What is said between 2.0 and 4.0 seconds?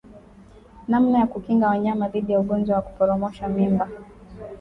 dhidi ya ugonjwa wa kuporomosha mimba